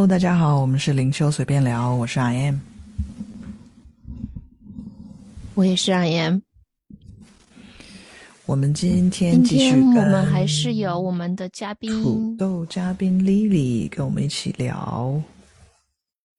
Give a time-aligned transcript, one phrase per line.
[0.00, 2.58] Hello，大家好，我们是灵修随便聊，我是 I am，
[5.54, 6.40] 我也是 I am。
[8.46, 15.22] 我们今天继续，我们还是有我们的嘉宾土豆嘉宾 Lily 跟我们一起聊。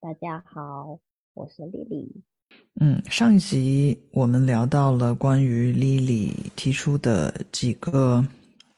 [0.01, 0.97] 大家好，
[1.35, 2.09] 我是 Lily。
[2.79, 8.25] 嗯，上一集我们聊到了关于 Lily 提出的几个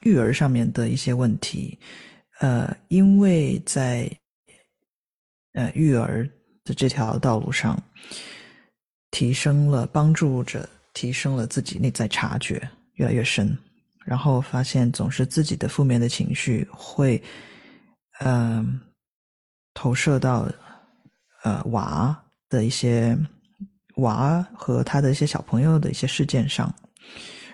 [0.00, 1.78] 育儿上面的一些问题。
[2.40, 4.10] 呃，因为在
[5.54, 6.28] 呃育儿
[6.62, 7.76] 的这条道路上，
[9.10, 12.62] 提升了帮助着提升了自己内在察觉
[12.94, 13.56] 越来越深，
[14.04, 17.20] 然后发现总是自己的负面的情绪会，
[18.20, 18.80] 嗯，
[19.72, 20.48] 投射到
[21.42, 23.18] 呃娃的一些
[23.96, 26.72] 娃和他的一些小朋友的一些事件上，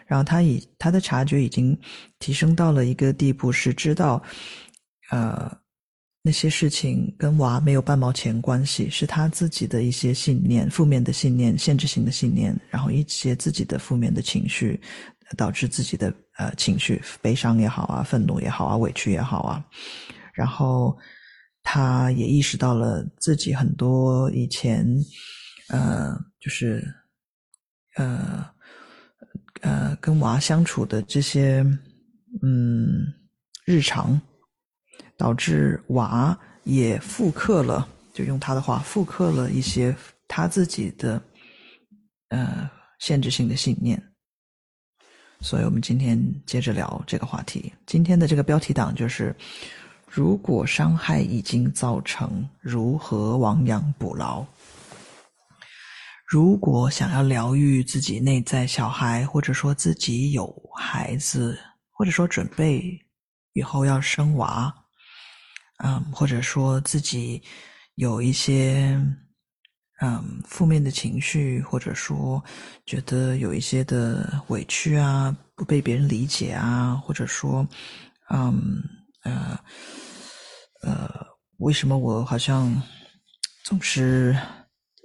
[0.07, 1.79] 然后他以他的察觉已经
[2.19, 4.23] 提升到了一个地步，是知道。
[5.11, 5.51] 呃，
[6.23, 14.79] 那些事情跟娃没有半毛钱关系，是他自己的一些信念、负面的信念、限制性的信念，然后一些自己的负面的情绪，
[15.35, 19.65] 导致自己的呃情绪，悲伤也好啊，愤怒也好啊，委屈也好啊，
[20.35, 20.95] 然后
[21.63, 24.87] 他也意识到了自己很多以前
[25.71, 26.87] 呃，就是
[27.97, 28.47] 呃
[29.63, 31.65] 呃跟娃相处的这些
[32.43, 33.07] 嗯
[33.65, 34.21] 日常。
[35.17, 39.95] 导致娃也复刻了，就用他的话复刻了一些
[40.29, 41.23] 他自己的
[42.29, 44.03] 呃限制性的信念。
[45.41, 47.73] 所以我们今天接着聊这个话题。
[47.87, 49.35] 今天的这个标题党就是：
[50.07, 54.45] 如果伤害已经造成，如何亡羊补牢？
[56.27, 61.59] 如果想要疗愈自己内在小孩，或者说自己有孩子，
[61.91, 63.01] 或者说准备
[63.55, 64.73] 以后要生娃。
[65.83, 67.43] 嗯，或者说自己
[67.95, 69.01] 有一些
[70.03, 72.43] 嗯负面的情绪，或者说
[72.85, 77.67] 觉得有一些的委屈啊，不被别人理解啊，或者说
[78.29, 78.83] 嗯
[79.25, 79.59] 呃
[80.83, 81.09] 呃，
[81.59, 82.71] 为什么我好像
[83.65, 84.37] 总是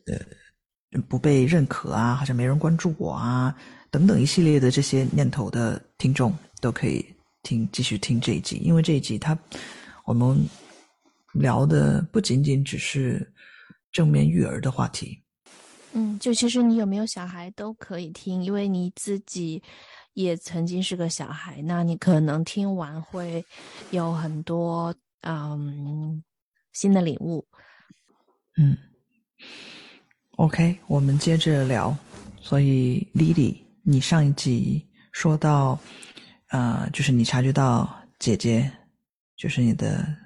[0.08, 3.56] 呃不被认可啊，好像没人关注我啊，
[3.90, 7.06] 等等一系列的这些念头的听众都可以
[7.44, 9.38] 听继续听这一集，因为这一集它
[10.04, 10.38] 我们。
[11.36, 13.30] 聊的不仅仅只是
[13.92, 15.22] 正面育儿的话题，
[15.94, 19.62] 嗯，就其实你有没有小孩都可以听，因为你自己
[20.14, 23.46] 也曾经是个小孩，那你可能听完会
[23.92, 26.24] 有很多嗯
[26.72, 27.46] 新的领悟。
[28.58, 28.78] 嗯
[30.38, 31.96] ，OK，我们接着聊。
[32.42, 35.80] 所以，Lily，你上一集说到，
[36.50, 38.72] 呃，就是你察觉到姐姐，
[39.36, 40.25] 就是你的。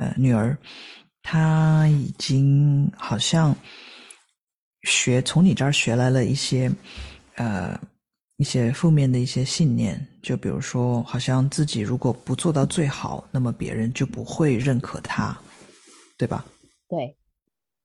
[0.00, 0.56] 呃，女儿，
[1.22, 3.54] 她已经好像
[4.84, 6.72] 学从你这儿学来了一些，
[7.34, 7.78] 呃，
[8.38, 15.38] 一些负面的一些信念，就比如说，好像自己如果不做到最好，那么别人就不会认可他，
[16.16, 16.46] 对吧？
[16.88, 17.14] 对，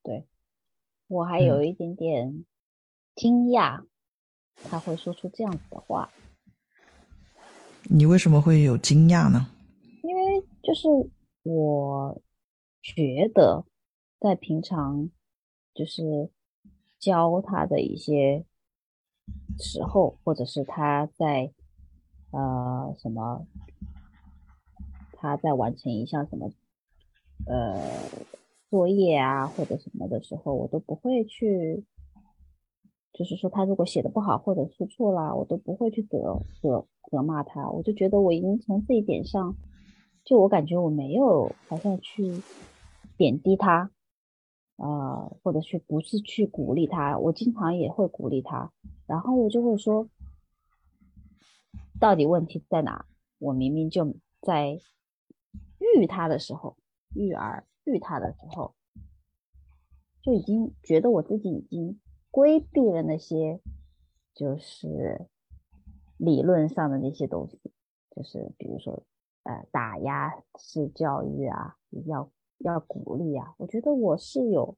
[0.01, 0.25] 对，
[1.09, 2.45] 我还有一点点
[3.17, 3.83] 惊讶，
[4.69, 6.09] 他会说出这样子的话。
[7.83, 9.47] 你为什么会有惊讶呢？
[10.01, 10.87] 因为就是。
[11.47, 12.19] 我
[12.81, 13.65] 觉得，
[14.19, 15.11] 在平常
[15.75, 16.31] 就是
[16.97, 18.43] 教他的一些
[19.59, 21.53] 时候，或者是他在
[22.31, 23.45] 呃什么，
[25.11, 26.51] 他在完成一项什么
[27.45, 27.79] 呃
[28.71, 31.85] 作业啊或者什么的时候，我都不会去，
[33.13, 37.69] 就是说他如果写的不好或者出错啦，我都不会去责责责骂他。
[37.69, 39.55] 我就觉得我已经从这一点上。
[40.25, 42.41] 就我感觉我没有好像去
[43.15, 43.91] 贬低他，
[44.77, 48.73] 呃，或者去不是去鼓励他，我经常也会鼓励他，
[49.05, 50.09] 然后我就会说，
[51.99, 53.05] 到底问题在哪？
[53.37, 54.81] 我明明就在
[55.77, 56.75] 育他的时候，
[57.13, 58.73] 育儿育他的时候，
[60.23, 61.99] 就已经觉得我自己已经
[62.31, 63.61] 规避了那些，
[64.33, 65.27] 就是
[66.17, 67.59] 理论上的那些东西，
[68.09, 69.03] 就是比如说。
[69.45, 71.77] 呃，打压式教育啊，
[72.07, 74.75] 要要鼓励啊，我觉得我是有，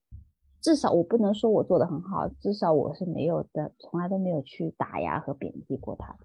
[0.62, 6.18] 至少我不能说我做的很好，至少我是没有的，从来都没有去打压和贬低过他，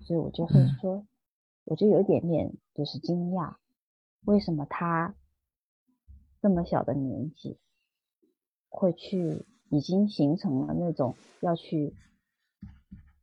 [0.00, 1.06] 所以我就会说，
[1.64, 3.56] 我就有一点点就是惊讶，
[4.24, 5.14] 为什么他
[6.40, 7.58] 这么小的年纪
[8.70, 11.94] 会去，已经形成了那种要去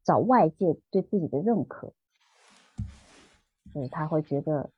[0.03, 1.93] 找外界对自己的认可。
[3.73, 4.69] 就是他会觉得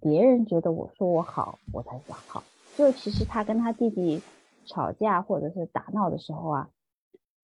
[0.00, 2.42] 别人觉得我说我好，我才是好，
[2.76, 4.22] 就其实他跟他弟弟
[4.66, 6.70] 吵架或者是打闹的时候啊，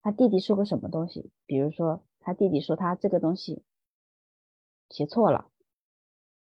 [0.03, 3.63] 他弟弟说个什么东西，比如说他弟弟说他这个东西
[4.91, 5.51] 写错了，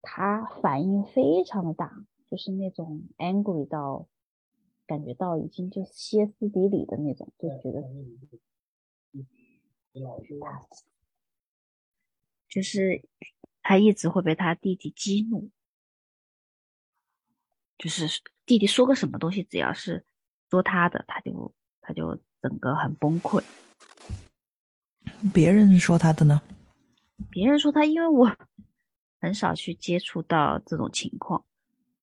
[0.01, 4.07] 他反应非常的大，就是那种 angry 到
[4.85, 7.83] 感觉到已经就歇斯底里的那种，就觉得
[12.49, 13.03] 就是
[13.67, 15.49] 他一直会被他弟弟激怒。
[17.79, 20.05] 就是弟弟说个什么东西，只要是
[20.51, 21.51] 说他的，他就
[21.81, 23.43] 他就整个很崩溃。
[25.33, 26.43] 别人说他的呢？
[27.31, 28.37] 别人说他，因为我
[29.19, 31.43] 很少去接触到这种情况，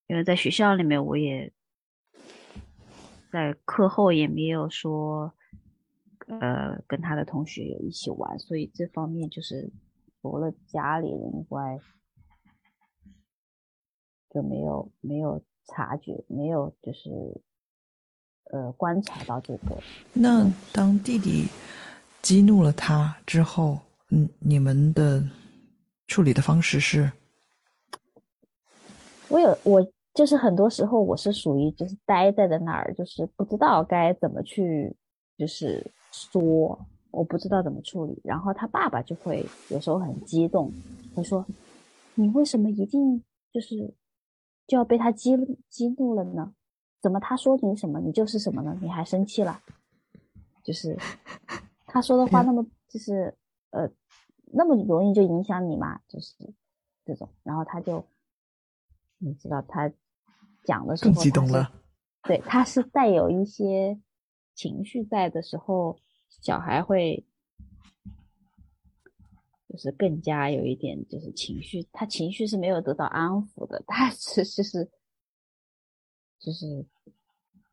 [0.08, 1.52] 因为在学校里面，我也
[3.30, 5.32] 在课后也没有说，
[6.26, 9.70] 呃，跟他的同学有一起玩，所以这方面就是
[10.22, 11.78] 除了家里人以外，
[14.30, 15.42] 就没有没有。
[15.68, 17.08] 察觉没有，就是
[18.50, 19.80] 呃，观察到这个。
[20.12, 21.46] 那当弟弟
[22.20, 23.78] 激怒了他之后，
[24.10, 25.22] 嗯，你们的
[26.08, 27.10] 处理的方式是？
[29.28, 34.94] 我有，我就是很多时候我是属于就是待在的那儿，就是不知道该怎么去，
[35.38, 38.20] 就是说我不知道怎么处理。
[38.24, 40.72] 然后他爸爸就会有时候很激动，
[41.14, 41.46] 会说
[42.16, 43.22] ：“你为什么一定
[43.52, 43.94] 就是？”
[44.66, 45.36] 就要被他激
[45.68, 46.54] 激怒了呢？
[47.00, 48.78] 怎么他说你什么，你就是什么呢？
[48.80, 49.60] 你还生气了？
[50.62, 50.96] 就是
[51.86, 53.36] 他说的话那么 就是
[53.70, 53.90] 呃
[54.52, 56.00] 那么容易就影响你嘛？
[56.08, 56.34] 就是
[57.04, 58.02] 这种，然后他就
[59.18, 59.92] 你知道他
[60.64, 61.70] 讲的时候更激动了，
[62.22, 64.00] 对，他是带有一些
[64.54, 65.98] 情绪在的时候，
[66.40, 67.24] 小孩会。
[69.68, 74.90] 就是更加有一点，就是情绪，他情绪是没有得到安抚的，他 是就是
[76.38, 76.84] 就是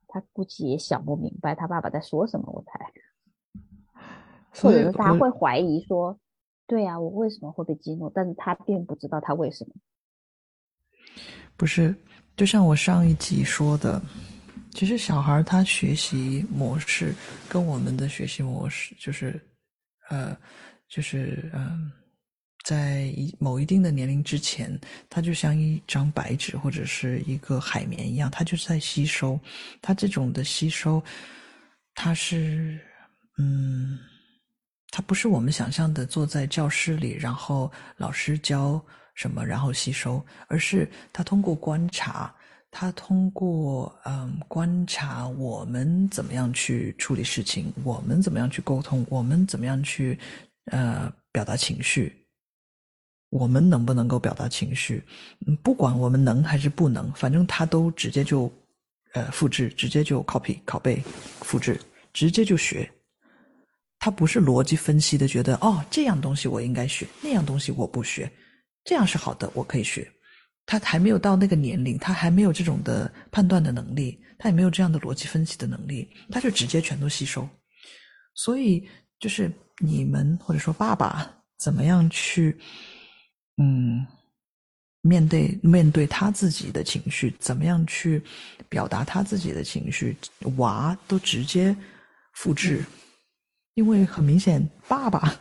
[0.07, 2.93] 他估计也想不明白他爸爸在说什么，我猜，
[4.61, 6.17] 或者是他会怀疑说，
[6.65, 8.09] 对呀，我为什么会被激怒？
[8.09, 9.73] 但是他并不知道他为什么。
[11.57, 11.93] 不是，
[12.37, 14.01] 就像我上一集说的，
[14.79, 17.13] 其实小孩他学习模式
[17.49, 19.37] 跟我们的学习模式就是，
[20.09, 20.33] 呃。
[20.87, 21.91] 就是嗯，
[22.63, 24.75] 在一某一定的年龄之前，
[25.07, 29.39] 它就像一张白纸或者是一个海绵一样，它就是在吸收。
[29.83, 31.03] 它这种的吸收，
[31.93, 32.79] 它是
[33.37, 33.99] 嗯，
[34.89, 38.83] 它不是我们想象的坐在教室里，然后老师教
[39.13, 42.33] 什么然后吸收，而是他通过观察，
[42.71, 50.17] 他通过嗯观察我们怎么样去处理事情，我们怎么样去沟通，我们怎么样去。
[50.71, 52.15] 呃，表达情绪，
[53.31, 55.03] 我们能不能够表达情绪？
[55.63, 58.51] 不管我们能还是不能，反正他都直接就，
[59.13, 61.01] 呃，复制，直接就 copy 拷贝，
[61.41, 61.81] 复制，
[62.13, 62.87] 直接就学。
[63.97, 68.31] 他不是逻辑分析的，觉得哦，这样东西我应该学，那样东西我不学，
[68.83, 70.07] 这样是好的，我可以学。
[70.69, 77.49] 他还没有到那个年龄，他还没有这种的判断的能力，他也没有这样的逻辑分析的能力，他就直接全都吸收。
[78.35, 78.87] 所以
[79.19, 79.51] 就是。
[79.81, 81.25] 你们或者说爸爸
[81.57, 82.59] 怎么样去，
[83.55, 84.05] 嗯，
[84.99, 88.21] 面对面对他自己的情绪，怎么样去
[88.67, 90.17] 表达他自己的情绪，
[90.57, 91.73] 娃都直接
[92.33, 92.83] 复制，
[93.75, 95.33] 因为很明显，爸爸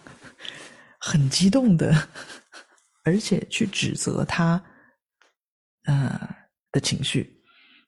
[1.00, 2.08] 很激动的，
[3.02, 4.62] 而且去指责他，
[5.88, 6.36] 呃
[6.70, 7.42] 的情绪，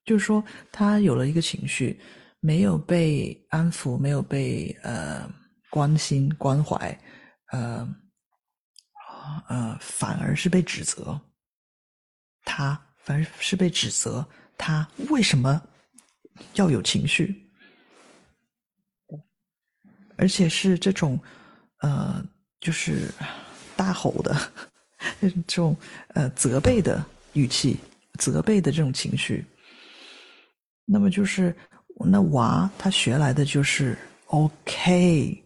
[0.04, 2.00] 就是说他有了一个情绪，
[2.40, 5.30] 没有被安抚，没有被呃。
[5.73, 6.99] 关心关怀，
[7.52, 7.88] 呃，
[9.49, 11.16] 呃，反而是被指责。
[12.45, 14.28] 他反而是被指责，
[14.59, 15.62] 他为什么
[16.54, 17.52] 要有情绪？
[20.16, 21.16] 而且是这种，
[21.83, 22.21] 呃，
[22.59, 23.09] 就是
[23.76, 24.37] 大吼的
[25.47, 25.76] 这种
[26.14, 27.78] 呃责备的语气，
[28.20, 29.44] 责备的这种情绪。
[30.84, 31.56] 那么就是
[32.04, 33.96] 那娃他学来的就是
[34.26, 35.42] OK。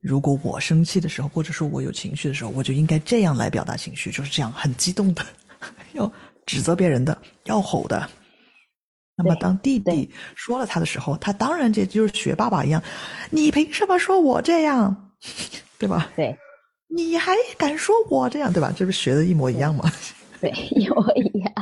[0.00, 5.24] 如果我生气的时候，或者说我有情绪的时候，我就应该这样来表达情绪，就是这样很激动的，
[5.94, 6.12] 要
[6.44, 8.10] 指责别人的，要吼的。
[9.14, 12.82] 那么当弟弟说了他的时候，他当然这就是学爸爸一样，
[13.30, 15.12] 你凭什么说我这样，
[15.78, 16.10] 对吧？
[16.16, 16.36] 对，
[16.88, 18.74] 你还敢说我这样，对吧？
[18.76, 19.88] 这不是学的一模一样吗？
[20.42, 21.52] 对，一模一样。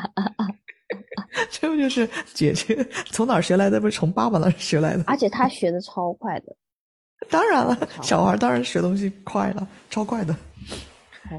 [1.50, 2.74] 这不就是姐姐
[3.10, 3.78] 从哪儿学来的？
[3.78, 5.04] 不是从爸爸那儿学来的？
[5.06, 6.56] 而且他学的超快的。
[7.28, 10.34] 当然了，小孩当然学东西快了，超快的。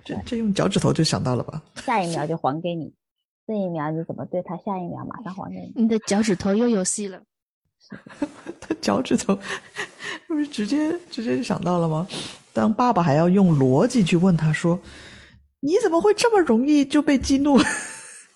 [0.05, 1.59] 这这用脚趾头就想到了吧？
[1.77, 2.93] 下一秒就还给你，
[3.47, 5.81] 这一秒你怎么对他，下一秒马上还给你。
[5.81, 7.19] 你的脚趾头又有戏了。
[8.61, 9.37] 他脚趾头，
[10.27, 12.07] 不是直接直接就想到了吗？
[12.53, 14.79] 当爸爸还要用逻辑去问他说
[15.61, 17.57] ：“你怎么会这么容易就被激怒？”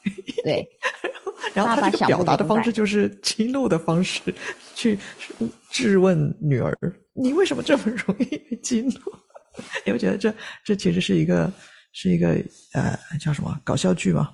[0.44, 0.66] 对，
[1.54, 4.22] 然后他这个表达的方式就是激怒的方式
[4.76, 4.98] 去
[5.72, 6.78] 质问女儿
[7.14, 8.92] ：“你为什么这么容易被激怒？”
[9.86, 11.52] 你会觉得这这其实是一个
[11.94, 12.36] 是一个
[12.74, 14.30] 呃叫什么搞笑剧吗？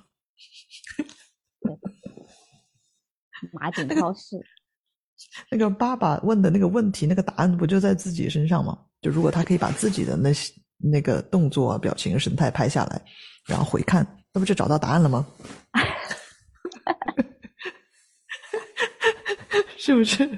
[3.52, 4.36] 马景涛式。
[5.50, 8.78] 那个爸爸问的那个问题，那个答案不就在自己身上吗？
[9.00, 13.00] 就如果他可以把自己的那些那个动作、表情、神态拍下来，
[13.46, 15.26] 然后回看，那不就找到答案了吗？
[19.78, 20.28] 是不是？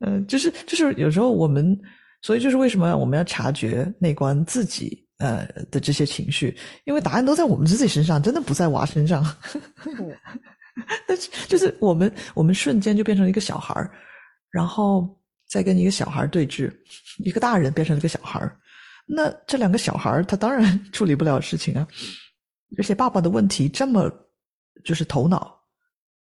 [0.00, 1.78] 嗯， 就是就是有时候我们，
[2.22, 9.24] 所以就是为什么我们要察觉内观自己呃的这些情绪，因为答案都在我们自己身上，真的不在娃身上。
[11.06, 13.90] 但是，就是我们，我们瞬间就变成了一个小孩儿，
[14.50, 15.08] 然后
[15.48, 16.72] 再跟一个小孩对峙，
[17.18, 18.40] 一个大人变成了一个小孩，
[19.06, 21.86] 那这两个小孩他当然 处理不了事情啊。
[22.76, 24.10] 而且爸爸的问题这么
[24.84, 25.56] 就是头脑，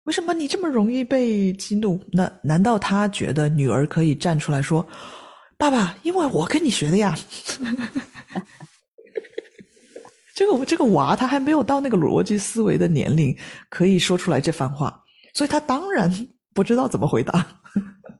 [0.04, 2.00] 为什么你这么容易被激怒？
[2.12, 4.86] 那难道他觉得女儿可以站出来说
[5.58, 7.18] ：“爸爸，因为我跟你学的呀？”
[10.34, 13.36] 这个这个娃他还没有到那个逻辑思维的年龄，
[13.70, 16.10] 可以说出来这番话，所以他当然
[16.54, 17.46] 不知道怎么回答，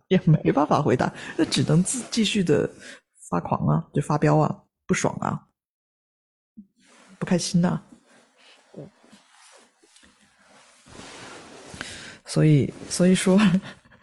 [0.08, 2.70] 也没办法回答，那只能自继续的
[3.30, 5.42] 发狂啊，就发飙啊，不爽啊，
[7.20, 7.82] 不开心呐。
[12.26, 13.40] 所以所以说，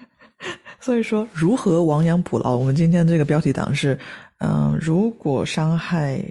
[0.80, 2.56] 所以说如何亡羊补牢？
[2.56, 3.98] 我们今天这个标题党是，
[4.38, 6.22] 嗯，如果伤害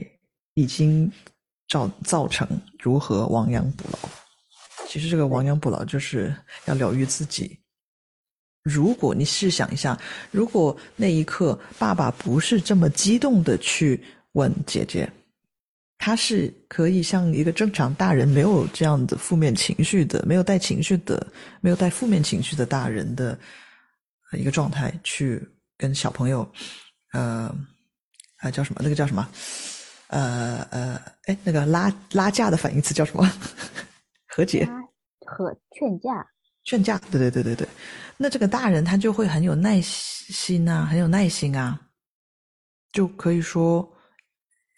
[0.53, 1.11] 已经。
[1.69, 3.97] 造造成如何亡羊补牢？
[4.85, 7.57] 其实这个亡羊补牢就是要疗愈自己。
[8.63, 9.99] 如果你试想一下，
[10.31, 14.01] 如果那一刻爸爸不是这么激动的去
[14.33, 15.11] 问姐姐，
[15.97, 21.25] 他是可以像一个正常大人，没有这样的负面情绪的，没有带情绪的，
[21.61, 23.37] 没有带负面情绪的大人的
[24.31, 25.45] 一个状态去
[25.77, 26.49] 跟小朋友，
[27.11, 27.53] 呃，
[28.37, 28.81] 啊叫什么？
[28.81, 29.27] 那个叫什么？
[30.07, 33.29] 呃呃，哎，那个拉拉架的反义词叫什么？
[34.27, 34.65] 和解？
[35.25, 36.25] 和劝架？
[36.63, 36.97] 劝架？
[37.11, 37.67] 对对对对对。
[38.17, 41.79] 那这个大人他就会很有耐心啊，很有耐心啊，
[42.91, 43.87] 就可以说，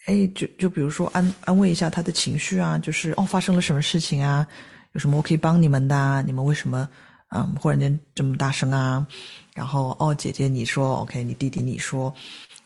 [0.06, 4.48] 哎，就就比如说安安慰一下他的情绪啊，就是哦，发生了什么事情啊？
[4.94, 6.24] 有什么我可以帮你们的？
[6.24, 6.88] 你们为什么
[7.36, 9.06] 嗯忽然间这么大声啊？
[9.54, 12.14] 然后哦，姐姐你说 OK，你弟弟你说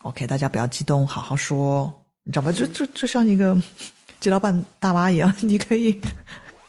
[0.04, 1.92] OK，大家不要激动，好好说。
[2.24, 2.52] 你知道吧？
[2.52, 3.60] 就就就像一个
[4.22, 6.00] 街老板大妈一样，你可以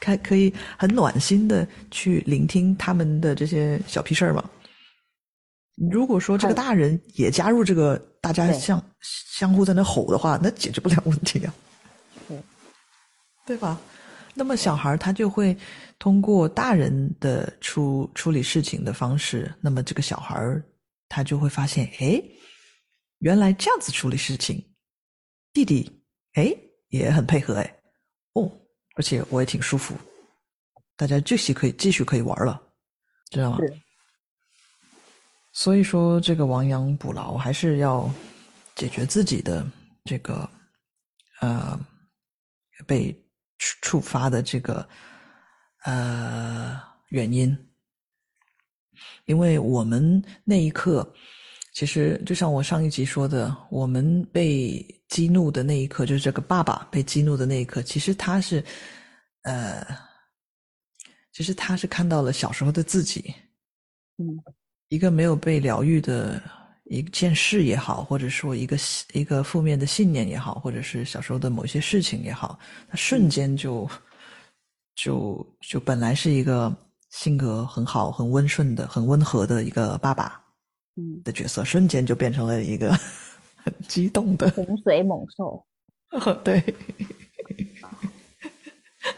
[0.00, 4.49] 开可以很暖心的去聆听他们的这些小屁事儿嘛。
[5.90, 11.54] 如果说这个大人也加入这个，大家相相互在那吼的话，那解决不了问题啊。
[12.26, 12.42] 对，
[13.47, 13.80] 对吧？
[14.35, 15.57] 那么小孩他就会
[15.99, 20.38] 通过大人的处处理事情的方式，那么这个小孩
[21.09, 22.23] 他就会发现，哎，
[23.19, 24.62] 原来这样子处理事情。
[25.52, 25.90] 弟弟，
[26.35, 26.54] 哎，
[26.90, 27.75] 也很配合，哎，
[28.35, 28.50] 哦，
[28.97, 29.97] 而且我也挺舒服，
[30.97, 32.61] 大家继续可以继续可以玩了，
[33.30, 33.59] 知道吗？
[35.52, 38.09] 所以说，这个亡羊补牢还是要
[38.75, 39.66] 解决自己的
[40.04, 40.49] 这个
[41.40, 41.78] 呃
[42.87, 43.16] 被
[43.59, 44.88] 触发的这个
[45.85, 47.56] 呃原因，
[49.25, 51.14] 因为我们那一刻。
[51.80, 58.62] 其实就像我上一集说的，我们被激怒的那一刻，就是这个爸爸被激怒的那一刻，其实他是，
[59.44, 59.82] 呃，
[61.32, 63.34] 其实他是看到了小时候的自己，
[64.18, 64.26] 嗯，
[64.88, 66.38] 一个没有被疗愈的
[66.84, 68.76] 一件事也好，或者说一个
[69.14, 72.58] 一个负面的信念也好，或者是小时候的某些事情也好，
[72.90, 73.88] 他瞬间就
[74.96, 76.70] 就就本来是一个
[77.08, 80.44] 性格很好、很温顺的、很温和的一个爸爸。
[81.25, 82.92] 的角色瞬间就变成了一个
[83.56, 85.64] 很激动的洪水猛兽，
[86.44, 86.62] 对，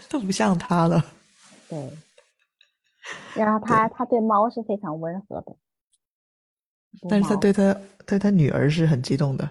[0.09, 1.05] 都不像他了。
[1.69, 1.91] 对，
[3.35, 5.57] 然后他他对猫是非常温和的，
[7.09, 7.77] 但是他对他
[8.07, 9.49] 对他女儿是很激动的。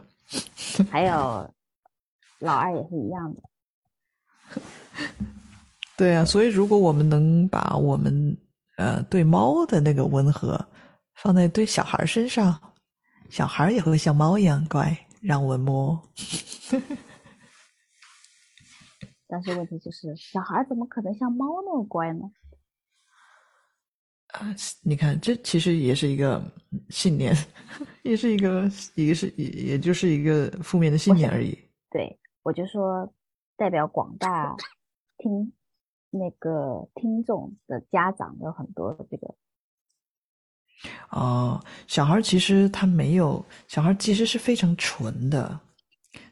[0.90, 1.54] 还有
[2.40, 3.42] 老二也是一样的。
[5.98, 8.38] 对啊，所以如果我们能把我们
[8.78, 10.64] 呃对猫的那个温和。
[11.22, 12.60] 放在对小孩身上，
[13.30, 16.02] 小孩也会像猫一样乖，让我们摸。
[19.28, 22.22] 但是问题就是，小孩怎么可能像猫那么乖呢？
[24.34, 24.48] 啊，
[24.82, 26.44] 你看，这其实也是一个
[26.90, 27.36] 信念，
[28.04, 31.56] 也是一个，也是也也就是一个负面的信念而已。
[31.92, 33.14] 对，我就说，
[33.56, 34.56] 代表广大
[35.20, 35.54] 听
[36.10, 39.36] 那个听众的家长有很多这个。
[41.10, 45.60] 哦，小孩其实他没有，小孩其实是非常纯的，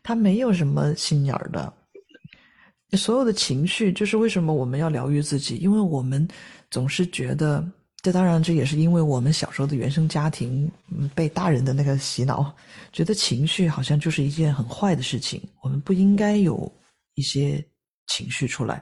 [0.03, 1.71] 他没有什么心眼儿的。
[2.93, 6.27] 所有的情绪，就是为什么我们要疗愈自己，因为我们
[6.69, 7.63] 总是觉得。
[8.01, 10.71] 这当然，这也是因为我们小时候的原生家庭，
[11.13, 12.55] 被大人的那个洗脑，
[12.93, 16.71] 觉得情绪好像就是一件很坏的事情，我们不应该有
[17.15, 17.61] 一些
[18.07, 18.81] 情绪出来。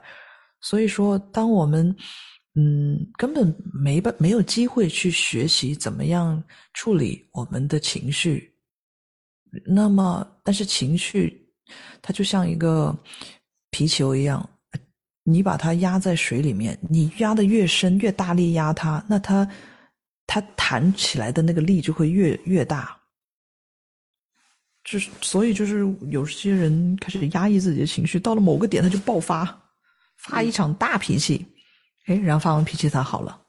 [0.60, 1.92] 所以说，当我们
[2.58, 6.42] 嗯根本没办没有机会去学习怎么样
[6.74, 8.52] 处理我们的情绪，
[9.64, 11.48] 那么但是情绪
[12.02, 12.98] 它就像一个
[13.70, 14.48] 皮球一样。
[15.30, 19.46] 你把它压在水里面，你压的越深，越大力压它，那它
[20.26, 22.98] 它弹起来的那个力就会越越大。
[24.84, 29.44] 就是所以就是有些人开始压抑自己的情绪，到了某个点他就爆发，
[30.16, 31.44] 发一场大脾气，
[32.08, 33.40] 哎，然后发完脾气他好了，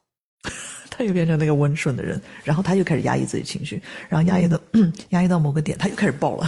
[0.91, 4.59] 他又变成那个温顺的人，然后他又开始压抑自己情绪，然后压抑到
[5.09, 6.47] 压抑到某个点他又开始爆了，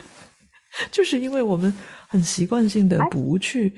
[0.90, 1.70] 就是因为我们
[2.08, 3.72] 很习惯性的不去。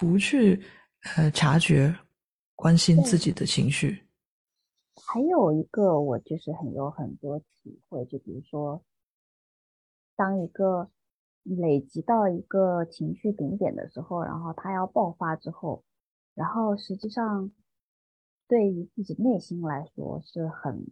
[0.00, 0.58] 不去
[1.14, 1.94] 呃察觉、
[2.56, 4.02] 关心自己的情绪。
[4.94, 8.82] 还有一个，我就是很有很多体会，就比如说，
[10.16, 10.88] 当一个
[11.42, 15.84] 累积到一个情绪顶点的时候，然后它要爆发之后，
[16.34, 17.50] 然后实际上
[18.48, 20.86] 对于自己内心来说是很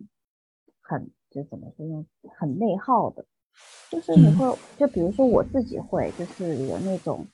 [0.80, 2.06] 很就怎么说呢，
[2.38, 3.26] 很内耗的。
[3.90, 7.26] 就是你会，就比如说我自己会，就是有那种。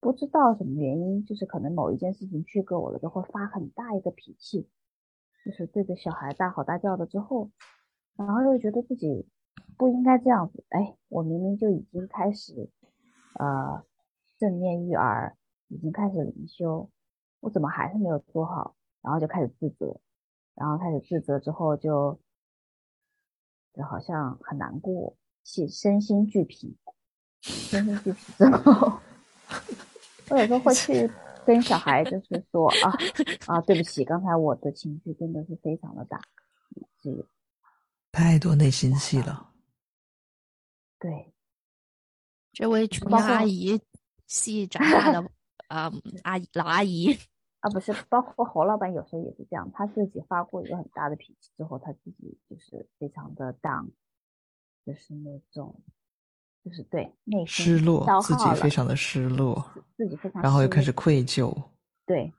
[0.00, 4.70] 不知道什么原因，就是可能某一件事情去给我了，就会发很大一个脾气，
[5.44, 7.04] 就是对着小孩大吼大叫的。
[7.04, 7.50] 之后，
[8.16, 9.26] 然后又觉得自己
[9.76, 10.64] 不应该这样子。
[10.68, 12.70] 哎，我明明就已经开始，
[13.40, 13.84] 呃，
[14.38, 16.88] 正念育儿，已经开始灵修，
[17.40, 18.74] 我怎么还是没有做好？
[19.00, 20.00] 然后就开始自责，
[20.54, 22.20] 然后开始自责之后，就
[23.72, 26.76] 就好像很难过，心身心俱疲，
[27.40, 29.00] 身心俱疲之后。
[30.30, 31.10] 我有时候会去
[31.46, 32.92] 跟小孩，就是说啊
[33.46, 36.20] 啊，对不起，刚才我的情绪真的是非常的大，
[37.00, 37.24] 是
[38.12, 39.52] 太多内心戏了。
[40.98, 41.32] 对，
[42.52, 43.80] 这位琼阿姨
[44.26, 45.30] 戏长大的
[45.68, 45.90] 啊
[46.24, 47.16] 阿姨老阿姨
[47.60, 53.90] 啊，不是，包括侯老板有时候也是这样，他自己发过一个很大的脾气之后，他自己就是非常的 down，
[54.84, 55.80] 就是那种。
[56.64, 59.64] 就是对内心失落，自己非常的失落，
[59.96, 61.56] 自己非常，然后又开始愧疚，
[62.04, 62.30] 对，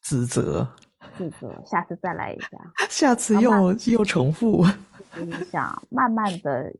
[0.00, 0.68] 自责，
[1.16, 2.48] 自责，下次再来一下，
[2.88, 4.64] 下次又又重复，
[5.16, 6.76] 你想慢慢的、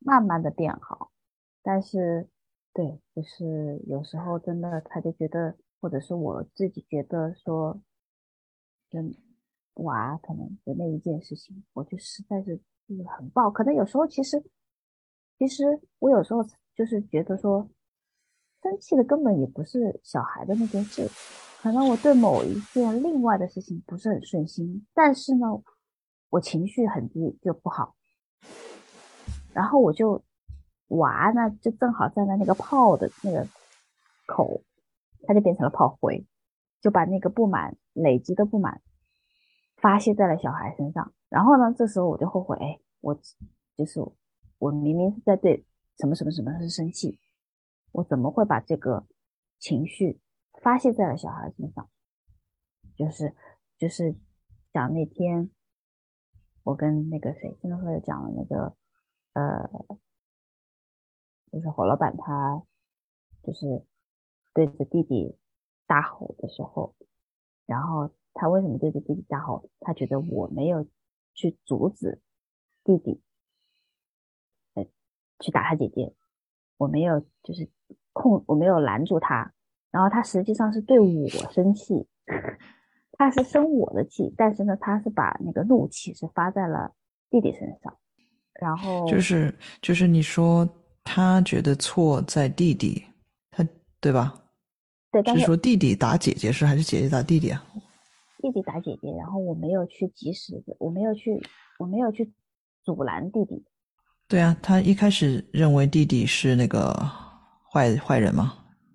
[0.00, 1.12] 慢慢的变好，
[1.62, 2.28] 但是，
[2.72, 7.80] 对，就是有时候真的他就觉得，或者是我自己觉得说，
[8.90, 9.14] 跟
[9.74, 12.56] 娃可能的那一件事情，我就实在是
[12.88, 14.42] 就是很爆，可能有时候其实。
[15.38, 15.64] 其实
[16.00, 17.66] 我有时候就是觉得说，
[18.62, 21.08] 生气的根本也不是小孩的那件事，
[21.62, 25.46] 可能我对某一件另外的事情不是很顺心，但是呢，
[26.28, 27.96] 我情绪很低就不好，
[29.54, 30.22] 然后我就
[30.90, 33.46] 娃呢就正好站在那个炮的那个
[34.26, 34.62] 口，
[35.26, 36.24] 他就变成了炮灰，
[36.80, 38.80] 就把那个不满累积的不满
[39.76, 43.18] 发泄在了小孩身上，然后呢，这时候我就后悔，我
[43.76, 44.00] 就是。
[44.58, 45.64] 我明明是在对
[45.96, 47.18] 什么什么什么是生气，
[47.92, 49.06] 我怎么会把这个
[49.58, 50.20] 情绪
[50.60, 51.88] 发泄在了小孩身上？
[52.94, 53.34] 就是
[53.78, 54.14] 就是
[54.70, 55.48] 讲那天
[56.62, 58.76] 我跟那个谁，金东哥讲了那个
[59.32, 59.70] 呃，
[61.52, 62.62] 就是火老板他
[63.42, 63.84] 就是
[64.54, 65.36] 对着弟弟
[65.86, 66.94] 大吼的时候，
[67.66, 69.68] 然后他为什么对着弟弟大吼？
[69.80, 70.86] 他觉得我没有
[71.34, 72.20] 去阻止
[72.84, 73.22] 弟弟。
[75.42, 76.14] 去打他姐姐，
[76.76, 77.66] 我没有就是
[78.12, 79.54] 控，我没有拦住他，
[79.90, 82.06] 然后他实际上是对我生气，
[83.12, 86.94] 他是生我的气，但是呢，他是把那个怒气是发在了
[87.30, 87.98] 弟弟身上，
[88.52, 90.68] 然后就是就是你说
[91.12, 93.04] 他觉得错在弟弟，
[93.50, 93.66] 他
[94.00, 94.32] 对吧？
[95.10, 97.66] 对，是说弟弟打姐姐是还是姐姐打弟弟啊？
[98.38, 101.36] 弟弟打姐姐，然后我没有去及时的，我没有去，
[101.80, 102.32] 我没有去
[102.84, 103.64] 阻拦弟弟。
[104.28, 106.94] 对啊，他一开始认为弟弟是那个
[107.72, 108.54] 坏坏人嘛，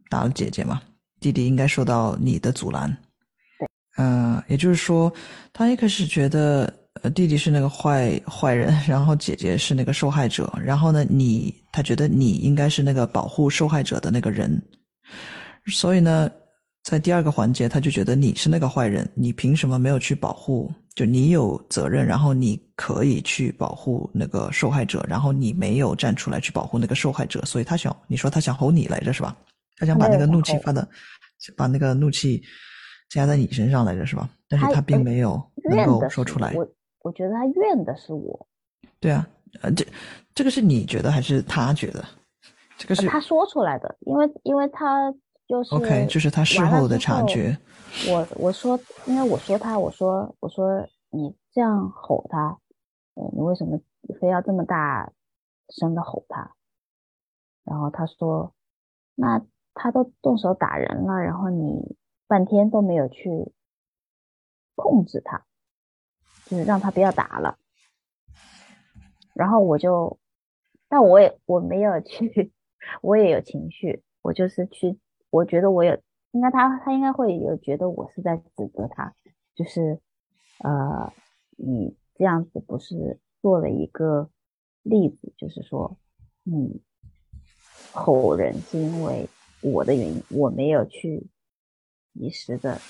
[0.09, 0.81] 打了姐姐嘛，
[1.19, 2.89] 弟弟应该受到你的阻拦。
[3.59, 5.11] 对，嗯，也就是说，
[5.51, 14.61] 他一开始觉得呃弟弟是那个坏坏人，然后姐姐是那个受害者，然后呢，你他觉得你应该是那个保护受害者的那个人，
[15.67, 16.31] 所以呢，
[16.83, 20.73] 在第二个环节，他就觉得你是那个坏人，你凭什么没有去保护？
[20.95, 29.35] 就你有责任，然后你可以去保护那个受害者，然后你没有站出来去保护那个受害者，所以他想你说他想吼你来着是吧？
[29.77, 30.87] 他想把那个怒气发的，
[31.57, 32.41] 把那个怒气
[33.09, 34.29] 加在你身上来着是吧？
[34.47, 36.53] 但是他并没有能够说出来。
[36.53, 36.65] 我
[37.05, 38.47] 我觉得他怨的是我。
[38.99, 39.27] 对啊，
[39.61, 39.85] 呃，这
[40.33, 42.03] 这个是你觉得还是他觉得？
[42.79, 45.13] 这个是他说出来的，因为因为他
[45.47, 47.55] 就是 OK，就是他事后的察觉。
[48.09, 52.57] 我我说，因为我说他，我说我说你这样吼他，
[53.13, 53.79] 嗯，你为什么
[54.19, 55.13] 非要这么大
[55.69, 56.55] 声的吼他？
[57.63, 58.51] 然后他说，
[59.13, 59.39] 那
[59.75, 61.95] 他都动手打人了，然后你
[62.27, 63.53] 半天都没有去
[64.75, 65.45] 控制他，
[66.45, 67.57] 就是让他不要打了。
[69.33, 70.17] 然后我就，
[70.87, 72.53] 但我也我没有去，
[73.01, 74.97] 我也有情绪，我就是去，
[75.29, 75.97] 我觉得我有。
[76.31, 79.15] 应该他他应该会有觉得我是在指责他，
[79.55, 80.01] 就是
[80.59, 81.13] 呃，
[81.55, 84.29] 你这样子不是做了一个
[84.83, 85.97] 例子，就是说
[86.43, 86.81] 你
[87.93, 89.29] 吼人是因为
[89.61, 91.25] 我的原因，我没有去
[92.13, 92.81] 及时的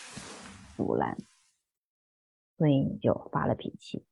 [0.76, 1.16] 阻拦，
[2.58, 4.04] 所以你就发了脾气，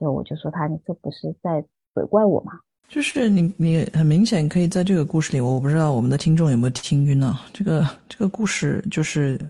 [0.00, 2.52] 就我就说他，你这不是在责怪我吗？
[2.88, 7.40] 就是你，你很明显可以在这个故事里，我不知道我们的听众有没有听晕呢？
[7.52, 9.40] 这个这个故事就是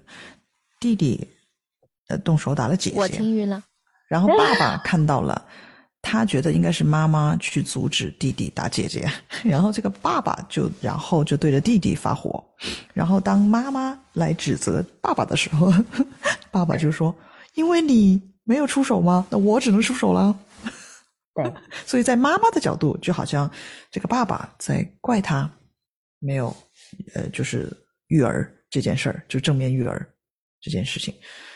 [0.79, 1.27] 弟弟
[2.09, 3.63] 呃动手打了姐姐，我听晕了。
[4.07, 5.45] 然后爸爸看到了，
[6.03, 9.11] 他觉得应该是妈妈去阻止弟弟打姐姐，
[9.43, 12.45] 然后这个爸爸就然后就对着弟弟发火，
[12.93, 15.73] 然后当妈妈来指责爸爸的时候，
[16.53, 17.13] 爸爸就说
[17.55, 19.27] ：“因为你没有出手吗？
[19.31, 20.39] 那我只能出手了。”
[21.35, 21.51] 对，
[21.87, 23.51] 所以在妈妈的角度，就好像
[23.91, 25.51] 这个爸爸在怪他
[26.19, 26.55] 没有，
[27.15, 27.75] 呃，就是
[28.09, 30.07] 育儿这件事儿，就正面育儿
[30.61, 31.15] 这件事情，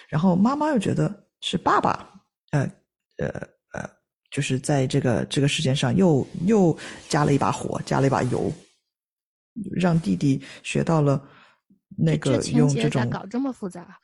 [0.08, 2.08] 然后妈妈又觉得是爸爸，
[2.52, 2.60] 呃
[3.18, 3.28] 呃
[3.74, 3.90] 呃，
[4.30, 6.76] 就是在这个这个事件上又又
[7.08, 8.50] 加了一把火，加了一把油，
[9.78, 11.22] 让弟弟学到了
[11.98, 13.98] 那个用这种搞这么复杂，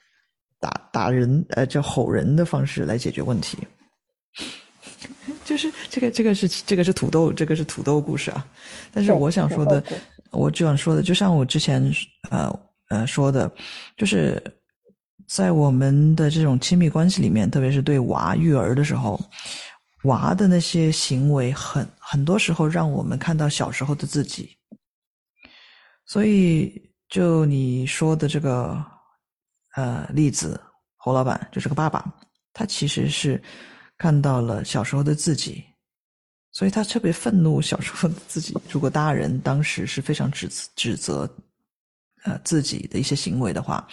[0.63, 3.59] 打打人呃叫吼人的方式来解决问题。
[5.45, 8.47] 就是这个，这个是这个是土豆，这个是土豆故事啊。
[8.93, 9.83] 但是我想说的，
[10.31, 11.93] 我就想说的，就像我之前
[12.31, 13.51] 呃呃说的，
[13.97, 14.41] 就是
[15.27, 19.21] 在我们的这种亲密关系里面，特别是对娃育儿的时候，
[20.05, 24.57] 娃的那些行为，很很多时候让我们看到小时候的自己。
[26.07, 28.83] 所以，就你说的这个
[29.75, 30.61] 呃例子，
[30.97, 32.05] 侯老板就是个爸爸，
[32.53, 33.43] 他其实是。
[33.99, 35.63] 看到了小时候的自己，
[36.51, 37.63] 所以他特别愤怒。
[37.63, 41.29] 小时候的自己，如果大人当时是非常指指责，
[42.25, 43.87] 呃自己的一些行为的话，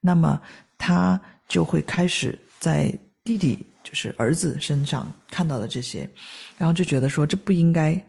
[0.00, 0.40] 那么
[0.78, 2.90] 他就会开始在
[3.24, 6.08] 弟弟，就是儿子身上看到了这些，
[6.56, 8.02] 然后就觉得说这不应该，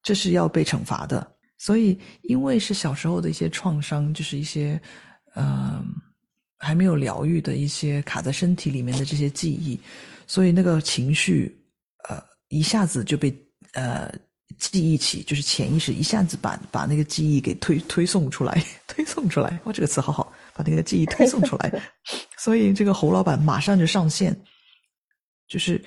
[0.00, 1.26] 这是要被惩罚的。
[1.58, 4.80] 所以，因为是小时候的一些创伤，就是一些
[5.34, 5.84] 嗯
[6.64, 9.78] 还没有疗愈的一些卡在身体里面的这些记忆。
[10.26, 11.54] 所以那个情绪，
[12.08, 13.34] 呃，一下子就被
[13.74, 14.10] 呃
[14.56, 19.60] 记忆起，就是潜意识一下子把把那个记忆给推推送出来， 推送出来。
[19.64, 21.82] 哇，这个词好好，把那个记忆推送出来。
[22.38, 24.34] 所以这个侯老板马上就上线，
[25.48, 25.82] 就是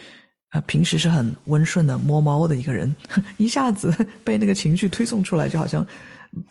[0.51, 2.93] 呃平时是很温顺的摸猫的一个人，
[3.37, 3.91] 一下子
[4.23, 5.87] 被那个情绪推送出来，就好像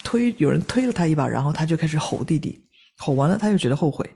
[0.03, 2.59] 推有人推了他一把，然后他就开始吼弟弟，
[2.97, 4.09] 吼完了他又觉得后悔。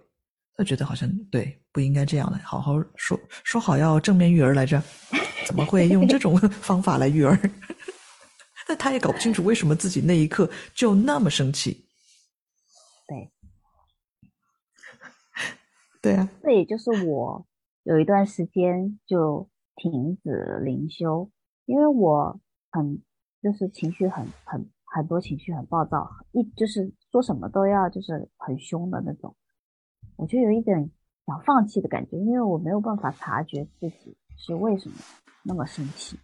[0.54, 4.82] 他觉得好像对，不应该这样的，好好说说好要正面育儿来着，
[5.46, 7.38] 怎么会用这种 方法来育儿？
[8.66, 11.86] 但他也搞不清楚为什么自己那一刻就那么生气。
[13.06, 13.30] 对，
[16.02, 17.46] 对啊，这也就是我
[17.84, 21.30] 有一段时间就停止灵修，
[21.66, 22.40] 因为我
[22.72, 23.00] 很
[23.40, 29.34] 就是情绪很很很多情绪很暴躁，一就是说什么都要就是很凶的那种。
[30.16, 30.90] 我就有一点
[31.26, 34.96] 想放弃的感觉，因为我没有办法察觉自己是为什么
[35.42, 36.18] 那么生气，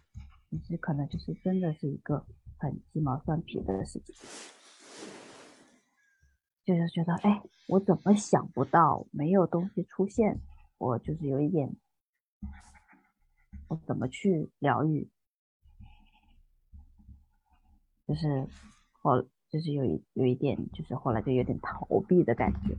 [0.51, 2.25] 其实可能就是真的是一个
[2.57, 4.15] 很鸡毛蒜皮的事情，
[6.65, 10.39] 就是觉得哎，我怎么想不到没有东西出现，
[10.77, 11.75] 我就是有一点，
[13.67, 15.09] 我怎么去疗愈，
[18.07, 18.47] 就是
[19.03, 22.77] 我就是有一有一点，就是后来就有点逃避的感觉。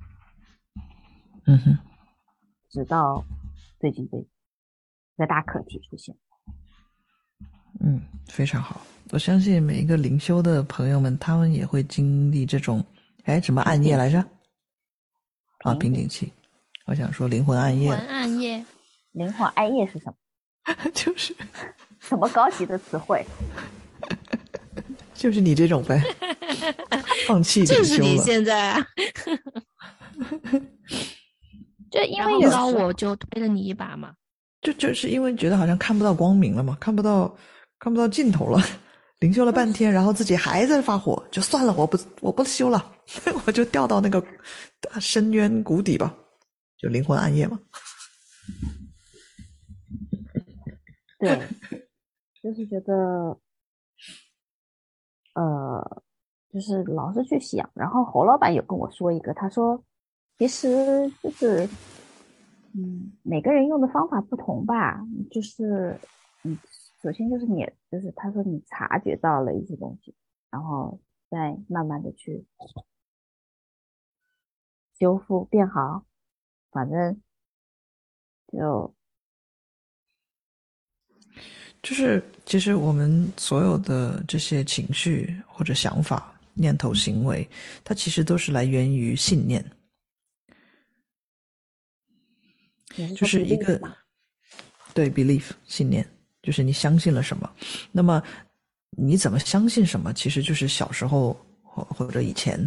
[1.46, 1.79] 嗯哼，
[2.68, 3.24] 直到
[3.79, 4.18] 最近这
[5.16, 6.14] 个大课题出现。
[7.81, 8.81] 嗯，非常好。
[9.11, 12.85] 我相信每一个灵修的朋友们，他们也会经历这种，
[13.24, 14.18] 哎，什么暗夜来着？
[15.61, 16.33] 啊，瓶颈期。
[16.87, 17.90] 我想说灵魂暗夜。
[17.90, 18.66] 灵魂暗夜，
[19.12, 20.74] 灵魂暗夜是什么？
[20.92, 21.35] 就是
[22.00, 23.24] 什么高级的词汇？
[25.14, 26.02] 就是你这种呗，
[27.26, 28.87] 放弃就是你现在啊。
[31.90, 34.14] 就因为有高我就推了你一把嘛。
[34.62, 37.37] 就就是因为觉得好像看不到光明了嘛，看不到
[37.79, 38.61] 看不到尽头了，
[39.20, 42.92] 灵修了半天，然后自己还在发火，就算了，我不我不修了，
[43.46, 44.22] 我就掉到那个
[45.00, 46.12] 深渊谷底吧，
[46.79, 47.61] 就灵魂暗夜嘛。
[51.18, 51.40] 对，
[52.42, 52.92] 就是觉得，
[55.35, 56.02] 呃，
[56.56, 59.84] 就是老是去想，然后侯老板有跟我说一个，他说，
[60.38, 60.66] 其实
[61.22, 61.68] 就是。
[62.78, 65.98] 嗯，每个人用的方法不同吧，就是，
[66.42, 66.58] 嗯，
[67.00, 70.14] 首先就是你，就是他说你察觉到了一些东西，
[70.50, 72.44] 然后再慢慢的去
[74.98, 76.04] 修复变好，
[76.70, 77.18] 反正
[78.52, 78.94] 就
[81.82, 87.48] 就是其实我们所有的这些情绪或者想法、念头、行为，
[87.84, 89.64] 它其实都是来源于信念。
[93.14, 93.78] 就是一个
[94.94, 96.06] 对 belief 信念，
[96.42, 97.50] 就是你相信了什么，
[97.92, 98.22] 那么
[98.96, 102.58] 你怎么相信什么，其实就是小时候或或者以前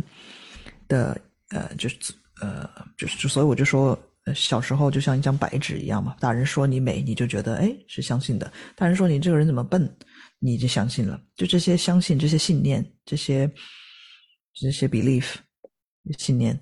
[0.88, 1.98] 的呃，就是
[2.42, 4.00] 呃，就是就所以我就说，
[4.36, 9.92] 小时候就像一张白纸一样嘛，大人说你美，你就觉得哎是相信的；大人说你这个人怎么笨，
[10.38, 11.20] 你就相信了。
[11.36, 13.52] 就这些相信、这些信念、这些
[14.60, 15.36] 这些 belief
[16.18, 16.60] 信念，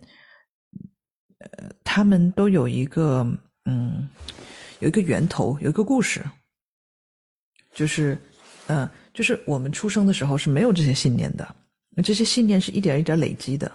[1.40, 3.26] 呃，他们都有一个。
[3.70, 4.08] 嗯，
[4.80, 6.24] 有一个源头，有一个故事，
[7.74, 8.18] 就是，
[8.68, 11.56] 嗯，就是我们出生的时候是没有这些信念的，
[12.02, 13.70] 这些信念是一点一点累积的，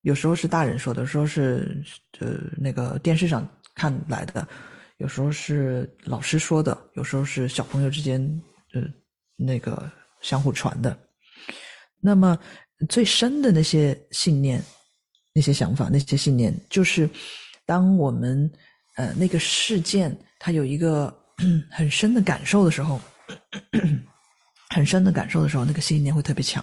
[0.00, 1.84] 有时候是大人说的，有时候是
[2.20, 4.48] 呃那个电视上看来的，
[4.96, 8.18] 有时候是老师说的，有时候是小朋友之间
[8.72, 8.82] 呃
[9.36, 10.98] 那个相互传的。
[12.00, 12.38] 那么
[12.88, 14.62] 最深的那些信念、
[15.32, 17.08] 那些想法、那些信念，就是
[17.66, 18.50] 当我们。
[18.96, 21.10] 呃，那个事件它有一个
[21.70, 23.00] 很深的感受的时候，
[24.68, 26.62] 很深的感受的时候，那个信念会特别强，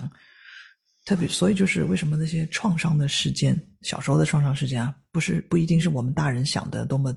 [1.05, 7.11] 特别所以就是为什么那些创伤的事件，小时候的创伤事件啊，不是不一定是我们大人想的多么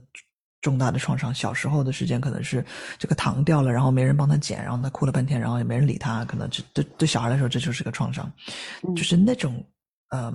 [0.62, 2.64] 重大的创伤，小时候的事件可能是
[2.98, 8.32] 这个糖掉了，然后没人帮他捡，然后他哭了半天，然后也没人理他，可能这对对小孩来说这就是个创伤，
[8.96, 9.62] 就是那种
[10.08, 10.32] 呃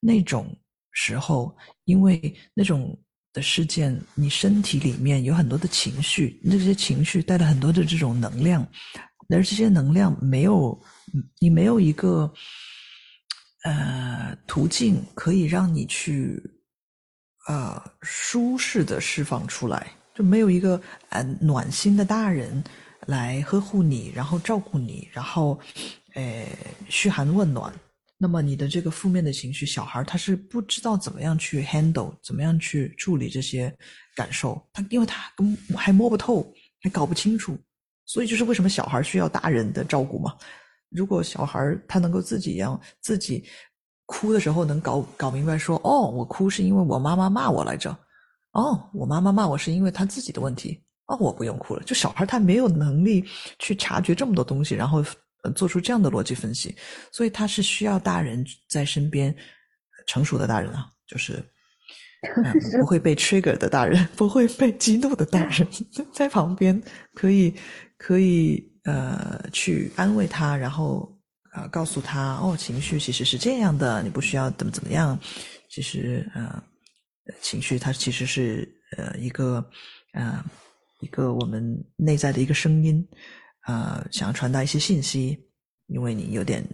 [0.00, 0.52] 那种
[0.90, 2.98] 时候，因为那种。
[3.32, 8.66] 的事件，你身体里面有很多的情绪，那些情绪带了很多的这种能量，
[9.28, 10.82] 而这些能量没有，
[11.38, 12.32] 你没有一个
[13.64, 16.42] 呃途径可以让你去
[17.46, 20.80] 呃舒适的释放出来，就没有一个
[21.10, 22.62] 呃暖心的大人
[23.06, 25.58] 来呵护你，然后照顾你，然后
[26.14, 26.46] 呃
[26.88, 27.72] 嘘寒问暖。
[28.18, 33.70] 那么你的这个负面的情绪，小孩他是不知道怎么样去 handle，怎么样去处理这些
[34.14, 35.30] 感受，他因为他
[35.76, 37.58] 还摸不透，还搞不清楚，
[38.06, 40.34] 所以就是为什么小孩需要大人的照顾嘛。
[40.88, 43.44] 如果小孩他能够自己一样，自己
[44.06, 47.90] 哭的时候能搞搞明白，说哦，我哭是因为我妈妈骂我来着，
[48.52, 51.82] 哦，我妈妈骂我是因为她自己的问题，哦，我不用哭了。
[51.84, 53.24] 就小孩他没有能力
[53.58, 55.04] 去察觉这么多东西，然后。
[55.54, 56.74] 做出这样的逻辑分析，
[57.12, 59.32] 所以他是需要大人在身边，
[60.04, 61.34] 成熟的大人啊，就是
[62.80, 65.64] 不会被 trigger 的大人， 不会被激怒的大人，
[66.12, 66.82] 在旁边
[67.14, 67.54] 可以
[67.96, 71.15] 可以呃去安慰他，然后
[71.56, 75.18] 啊告诉他哦，情绪其实是这样的，你不需要怎么怎么样，
[75.70, 76.62] 其实呃
[77.40, 79.64] 情绪它其实是呃一个
[80.12, 80.44] 呃
[81.00, 81.62] 一个我们
[81.96, 83.02] 内在的一个声音。
[83.66, 85.36] 呃，想要传达一些信息，
[85.88, 86.64] 因为你有点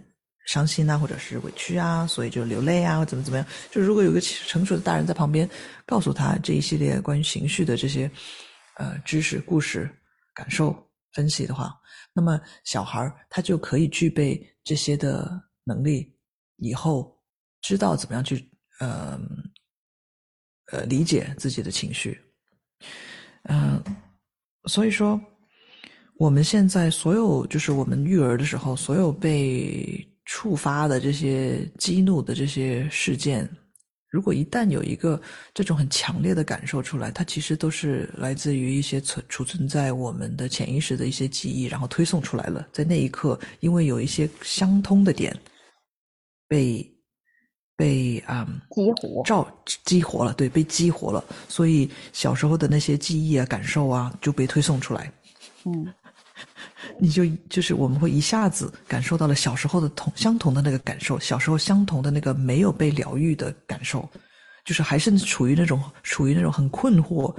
[0.45, 3.47] 伤心啊，或者是委屈啊，所以就流泪啊，或怎么怎么样。
[3.71, 5.49] 就如果有个成熟的大人在旁边，
[5.87, 8.07] 告诉他这一系列关于情绪的这些
[8.77, 9.89] 呃知识、故事、
[10.35, 11.73] 感受、分析的话，
[12.13, 16.15] 那么小孩他就可以具备这些的能力，
[16.57, 17.19] 以后
[17.61, 18.49] 知道怎么样去
[18.79, 19.19] 呃
[20.71, 22.19] 呃理解自己的情绪。
[23.43, 23.83] 嗯，
[24.65, 25.19] 所以说。
[26.17, 33.49] 我们现在所有，就是我们育儿的时候，所有被触发的这些激怒的这些事件，
[34.13, 35.19] 如果一旦有一个
[35.55, 42.67] 这种很强烈的感受出来，它其实都是来自于一些存储存在我们的潜意识的一些记忆，然后推送出来了。
[42.71, 45.35] 在那一刻，因为有一些相通的点
[46.47, 46.87] 被
[47.75, 55.11] 被啊、激活，照激活了，对，被激活了，所以小时候的那些记忆啊、感受啊就被推送出来。
[55.65, 55.91] 嗯，
[56.99, 64.07] 你就就是我们会一下子感受到了小时候的同相同的那个感受，小时候相同的那个没有被疗愈的感受，
[64.65, 67.35] 就是还是处于那种处于那种很困惑，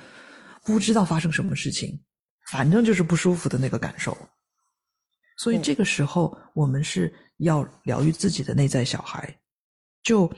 [0.65, 1.99] 不知道发生什么事情，
[2.51, 4.17] 反正就是不舒服的那个感受。
[5.37, 9.37] 所以这个时候，我们是要疗愈自己的内在小孩，
[10.03, 10.33] 就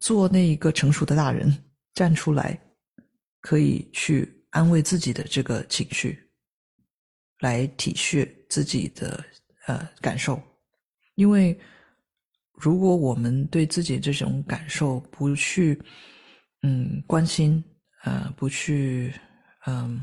[0.00, 1.54] 做那一个成熟的大人
[1.92, 2.58] 站出来，
[3.42, 6.18] 可以去安慰自己的这个情绪，
[7.40, 9.24] 来体恤自己的
[9.66, 10.40] 呃感受，
[11.14, 11.58] 因为
[12.52, 15.80] 如果我们对自己这种感受不去
[16.62, 17.62] 嗯关心，
[18.04, 19.14] 呃不去
[19.66, 20.00] 嗯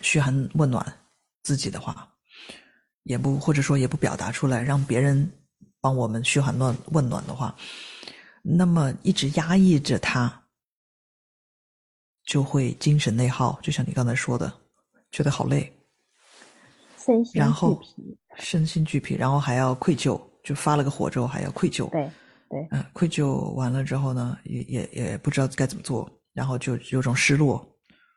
[0.00, 0.84] 嘘寒问暖
[1.42, 2.10] 自己的话，
[3.02, 5.30] 也不或者说也不表达出来，让别人
[5.80, 7.54] 帮我们嘘寒问问暖的话，
[8.42, 10.42] 那么一直压抑着它，
[12.24, 14.50] 就会精神内耗，就像你刚才说的，
[15.10, 15.70] 觉得好累。
[17.04, 21.88] 身心俱然后疲，身心俱疲，然后还要愧疚，就发了个火之后还要愧疚。
[21.90, 22.10] 对
[22.48, 27.66] 对嗯，愧疚完了之后呢，也也也不知道该怎么做，然后就有种失落，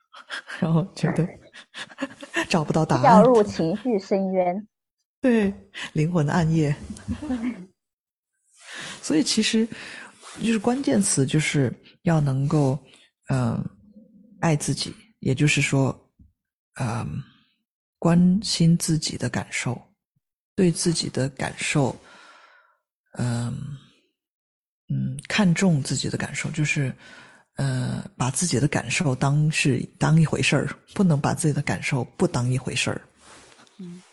[0.59, 1.27] 然后觉得
[2.49, 4.67] 找不到答案掉案，入情绪深渊。
[5.21, 5.53] 对
[5.93, 6.75] 灵魂的暗夜。
[9.01, 9.67] 所以其实
[10.41, 12.77] 就是关键词就是要能够
[13.29, 13.63] 嗯、
[14.41, 15.95] 爱自己，也就是说
[16.79, 17.07] 嗯、
[18.05, 19.81] 关心自己的感受，
[20.55, 21.99] 对自己的感受
[23.13, 23.51] 嗯
[24.89, 26.95] 嗯看重自己的感受，就是
[27.55, 33.01] 呃把自己的感受当是当一回事儿，不能把自己的感受不当一回事儿。
[33.79, 34.03] 嗯，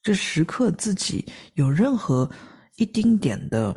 [0.00, 2.30] 这时刻自己有任何
[2.76, 3.74] 一丁点的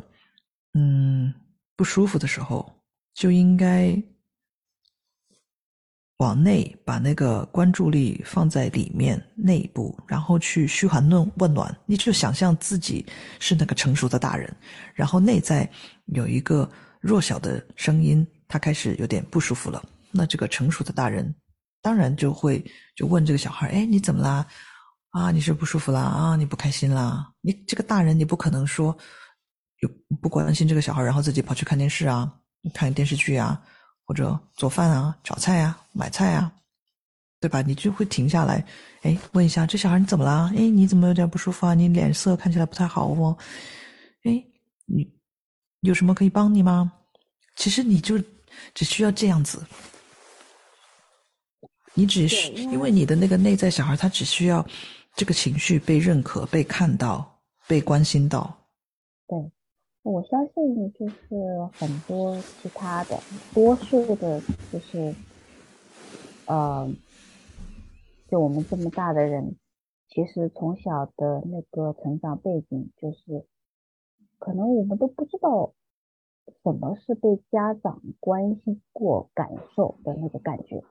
[0.74, 1.34] 嗯
[1.74, 2.72] 不舒服的时候，
[3.14, 4.00] 就应该
[6.22, 11.76] 往内把那个关注力放在里面内部，然后去嘘寒问问暖。
[11.84, 13.04] 你就想象自己
[13.40, 14.48] 是那个成熟的大人，
[14.94, 15.68] 然后内在
[16.14, 19.82] 有一个弱小的声音，他开始有点不舒服了。
[20.12, 21.34] 那这个成熟的大人
[21.82, 24.46] 当然就会就问这个小孩：“哎，你怎么啦？
[25.10, 26.02] 啊，你是不舒服啦？
[26.02, 27.32] 啊，你不开心啦？
[27.40, 28.96] 你这个大人，你不可能说
[29.80, 32.32] 有不关心这个小孩，然后自己跑去看电视啊，
[32.72, 33.60] 看电视剧啊，
[34.04, 36.52] 或者做饭啊、炒菜啊、买菜啊，
[37.40, 37.62] 对吧？
[37.62, 38.64] 你就会停下来，
[39.02, 40.52] 哎，问一下这小孩你怎么啦？
[40.56, 41.74] 哎，你怎么有点不舒服啊？
[41.74, 43.36] 你脸色看起来不太好哦。
[44.24, 44.44] 哎，
[44.86, 45.08] 你
[45.80, 46.92] 有什么可以帮你吗？
[47.56, 48.18] 其实你就
[48.74, 49.64] 只需要这样子，
[51.94, 54.66] 你只是因为你的那个内在小孩，他只需要
[55.14, 58.56] 这个情绪被认可、被看到、被关心到。
[59.26, 59.38] 对，
[60.02, 61.16] 我相信就是
[61.78, 63.22] 很多其他的，
[63.54, 65.14] 多数的，就是，
[66.46, 66.92] 呃，
[68.26, 69.56] 就我们这么大的人，
[70.08, 73.46] 其实从小的那个成长背景，就是
[74.40, 75.72] 可能我们都不知道
[76.64, 80.82] 什么是被家长关心过感受的那个感觉。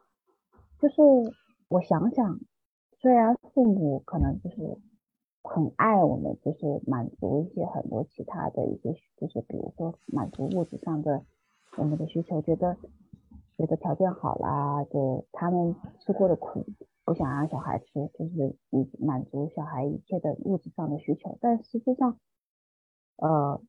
[0.80, 1.02] 就是
[1.68, 2.40] 我想想，
[3.02, 4.78] 虽然父母可能就是
[5.44, 11.24] 很爱我们，就是满足一些很多其他的一些，就是比如说满足物质上的
[11.78, 12.78] 我们的需求，觉得
[13.58, 16.66] 觉得条件好啦，就他们吃过的苦
[17.06, 22.18] 不想让小孩吃，就是以满足小孩一切的物质上的需求，但实际上，
[23.18, 23.62] 呃，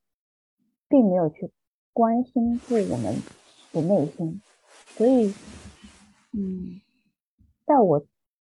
[0.88, 1.50] 并没有去
[1.92, 3.14] 关心过我们
[3.72, 4.40] 的内心，
[4.86, 5.32] 所以，
[6.32, 6.80] 嗯。
[7.64, 8.00] 在我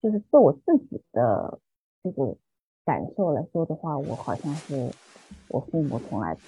[0.03, 1.61] 就是做我自己的
[2.03, 2.37] 这个
[2.89, 4.91] 感受来说的话，我好像是
[5.49, 6.39] 我父母从来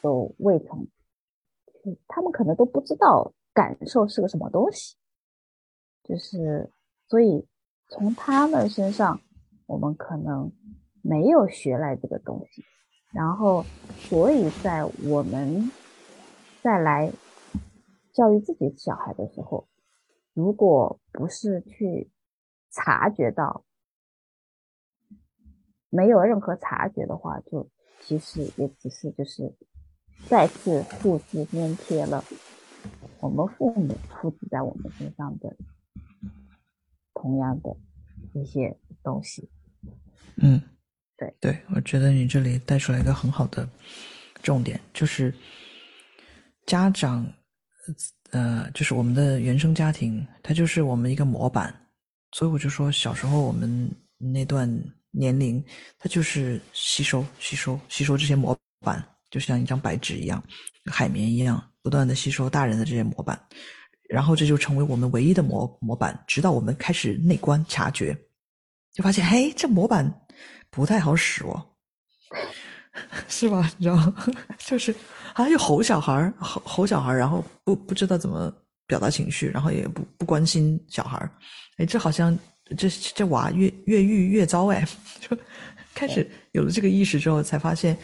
[0.00, 0.86] 都未曾，
[2.06, 4.94] 他们可能都不知道感受是个什么东西，
[6.04, 6.70] 就是
[7.08, 7.44] 所以
[7.88, 9.20] 从他们身上，
[9.66, 10.52] 我们可能
[11.02, 12.62] 没有学来这个东西，
[13.12, 13.64] 然后
[13.98, 15.68] 所以在我们
[16.62, 17.10] 再来
[18.12, 19.66] 教育自己小孩的时候。
[20.34, 22.10] 如果不是去
[22.72, 23.64] 察觉到，
[25.94, 27.70] 没有任何察觉的话，就
[28.00, 29.54] 其实也只是就是
[30.26, 32.24] 再次复制粘贴了
[33.20, 35.56] 我们父母复制在我们身上的
[37.14, 37.76] 同样的
[38.32, 39.48] 一些东西。
[40.36, 40.60] 嗯，
[41.16, 43.68] 对，对，我觉得你这里带出来一个很好的
[44.42, 45.32] 重点，就是
[46.66, 47.24] 家长，
[48.32, 51.72] 呃，就是我们的原生家庭，它就是我们一个模板。
[52.32, 53.88] 所以我就说，小时候我们
[54.18, 54.68] 那段
[55.14, 55.64] 年龄，
[55.98, 60.42] 它就是吸收、吸收、吸收这些模板，就像一张白纸一样，
[60.90, 63.40] 海绵一样，不断的吸收大人的这些模板，
[64.08, 68.16] 然后这就成为我们唯一的模模板，直到我们开始内观察觉，
[68.92, 70.12] 就发现，嘿，这模板
[70.70, 71.64] 不太好使哦，
[73.28, 73.70] 是吧？
[73.78, 74.14] 你知道？
[74.58, 74.94] 就是
[75.34, 78.52] 好像有吼小孩，吼吼小孩，然后不不知道怎么
[78.86, 81.30] 表达情绪，然后也不不关心小孩儿。
[81.78, 82.36] 哎，这好像
[82.76, 84.86] 这这娃越越狱越糟哎，
[85.20, 85.36] 就
[85.94, 87.96] 开始有了这个意识之后，才发现，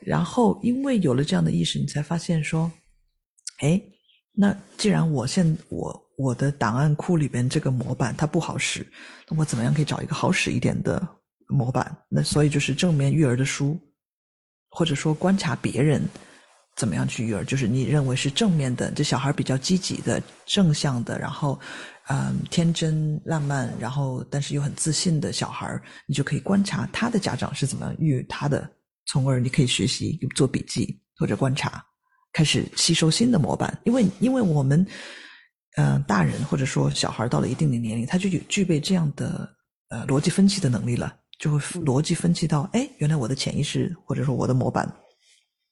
[0.00, 2.72] 然后因为有了这样的意识，你才发现说，
[3.58, 3.80] 哎，
[4.32, 8.86] 那既然我现我我的档案库里边这个模板它不好使，
[9.28, 11.06] 那我怎么样可以找一个好使一点的
[11.48, 11.94] 模板？
[12.08, 13.78] 那所以就是正面育儿的书，
[14.70, 16.02] 或者说观察别人
[16.74, 21.60] 怎么样去育儿，就是你认为是正面的，这小孩比较积极的、正向的，然后。
[22.12, 28.68] 嗯，天真浪漫，然后但是又很自信的小孩你就可以观察他的家长是怎么育他的，
[29.06, 31.80] 从而你可以学习做笔记或者观察，
[32.32, 33.78] 开始吸收新的模板。
[33.84, 34.84] 因为因为我们，
[35.76, 39.48] 嗯，大人或者说小孩到了一定的年龄，他就有具备这样的
[39.90, 44.92] 呃逻辑分析的能力了，就会逻辑分析到，哎，原来我的潜意识或者说我的模板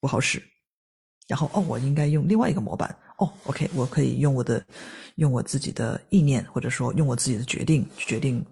[0.01, 0.41] 不好使。
[1.29, 3.33] 然后哦，我应该用另外一个模板哦。
[3.45, 4.61] OK，我可以用我的，
[5.15, 8.45] 用我自己的意念，或者说用我自己的决定去决定。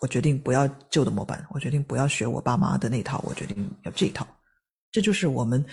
[0.00, 4.24] 我决定不要旧的模板，我决定不要学我爸妈的那套，我决定要这一套。
[4.92, 5.64] 这就是我们，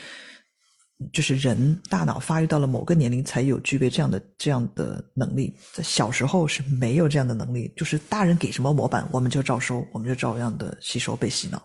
[1.13, 5.55] 就是人大脑发育到了某个年龄才有具备这样的这样的能力。
[5.73, 11.61] 在小时候是没有这样的能力，就是大人给什么模板，我们就照收，我们就照样的吸收被洗脑。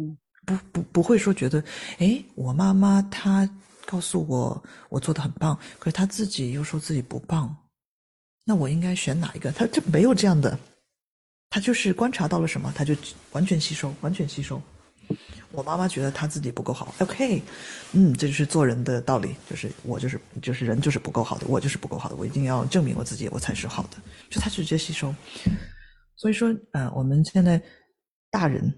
[0.00, 1.62] 嗯，不不不会说觉得，
[1.98, 3.48] 哎，我妈妈她。
[3.86, 7.54] 告诉我我做的很棒，可是他自己又说自己不棒，
[8.44, 9.52] 那我应该选哪一个？
[9.52, 10.58] 他就没有这样的，
[11.50, 12.94] 他就是观察到了什么，他就
[13.32, 14.60] 完全吸收，完全吸收。
[15.52, 17.42] 我妈妈觉得他自己不够好，OK，
[17.92, 23.98] 嗯，这就是做人的道理，就是我就是就是人就是不够好的，我就是不够好的，我一定要证明我自己，我才是好的。
[24.30, 25.14] 就他直接吸收，
[26.16, 27.62] 所以说，呃，我们现在
[28.30, 28.74] 大人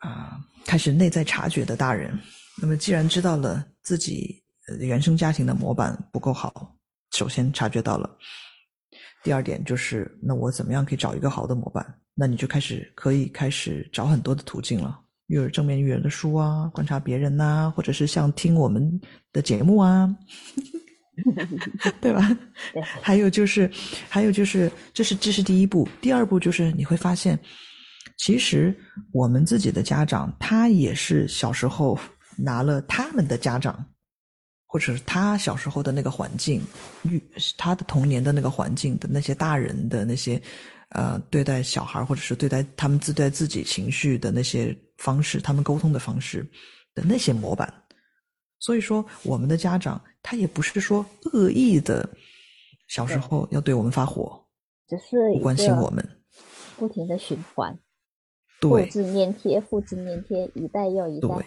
[0.00, 2.18] 啊，开始内在察觉的大人。
[2.60, 4.42] 那么，既然知道了自己
[4.80, 6.74] 原生家庭的模板不够好，
[7.12, 8.16] 首先察觉到了。
[9.22, 11.84] 第二点就是，那我怎么样可以找一个好的模板？
[12.14, 19.00] 那你就开始可以开始找很多的途径了，育儿正面育儿的书啊，观察别人呐，或者是像听我们
[19.32, 20.16] 的节目啊，
[22.00, 22.38] 对吧？
[23.02, 23.70] 还有就是，
[24.08, 25.86] 还有就是，这是这是第一步。
[26.00, 27.38] 第二步就是你会发现，
[28.16, 28.74] 其实
[29.12, 31.98] 我们自己的家长他也是小时候。
[32.36, 33.84] 拿了他们的家长，
[34.66, 36.62] 或者是他小时候的那个环境，
[37.02, 37.22] 育
[37.56, 40.40] 他的童年的那个环境的那些大人的那些，
[40.90, 46.46] 呃，对待小孩或者是对待他们自对自己情绪的那些方式，他们沟通的方式
[46.94, 47.72] 的那些模板。
[48.58, 52.08] 所以说，我们的家长他也不是说恶意的，
[52.88, 54.42] 小时候要对我们发火，
[54.88, 56.02] 只是不关心我们，
[56.76, 57.78] 不停的循环，
[58.60, 61.28] 复制粘贴，复制粘贴，一代又一代。
[61.28, 61.44] 对，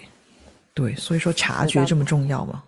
[0.95, 2.63] 所以说察觉这么重要吗？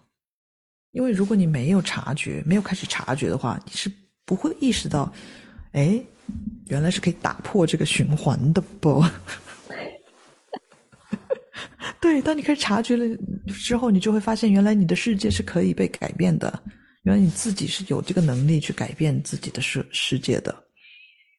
[0.91, 3.89] 因为如果你没有察觉，没有开始察觉的话，你是
[4.26, 5.09] 不会意识到，
[5.72, 6.03] 哎，
[6.68, 9.01] 原来是可以打破这个循环的不？
[12.01, 13.05] 对，当你开始察觉了
[13.47, 16.62] 之后，你就会发现，原来你的世界是可以被改变的，
[17.03, 20.53] 原来你自己是有这个能力去改变自己的世世界的，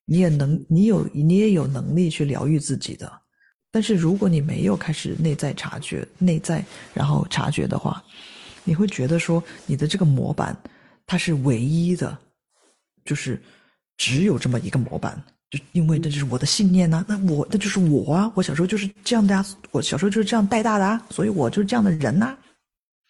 [0.06, 3.21] 你也能，你有，你也有能力去疗愈自己的。
[3.72, 6.62] 但是如果你没有开始内在察觉、内在
[6.94, 8.04] 然后察觉的话，
[8.64, 10.54] 你会觉得说你的这个模板
[11.06, 12.16] 它是唯一的，
[13.04, 13.40] 就是
[13.96, 15.20] 只有这么一个模板，
[15.50, 22.36] 就因为这就是我的信念呐，那我那就是我啊，我小时候就是这样的啊，我小时候就是这样带大的啊，所以我就是这样的人呐，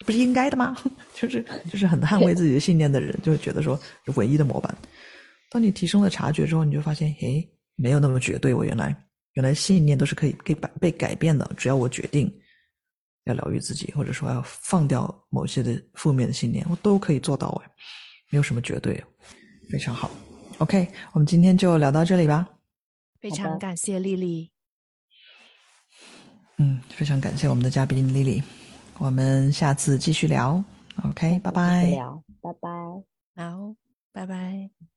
[0.05, 0.75] 不是应该的吗？
[1.13, 3.77] 就是就是很捍卫自己的信念的人，就会觉得说
[4.15, 4.73] 唯一的模板。
[5.51, 7.45] 当你提升了察觉之后，你就发现，诶，
[7.75, 8.95] 没有那么绝对，我原来。
[9.33, 12.31] 原来信念都是可以被改被改变的，只要我决定
[13.25, 17.71] 要疗愈自己，或者说要放掉某些的负面的信念，我都可以做到哎，
[18.29, 19.03] 没有什么绝对，
[19.69, 20.11] 非常好。
[20.59, 22.47] OK，我们今天就聊到这里吧。
[23.19, 24.51] 非常感谢丽丽。
[26.57, 28.43] 嗯，非常感谢我们的嘉宾丽丽，
[28.99, 30.63] 我们下次继续聊。
[31.03, 31.85] OK，拜拜。
[31.87, 32.69] 聊，拜拜。
[33.35, 33.75] 好，
[34.11, 34.92] 拜拜。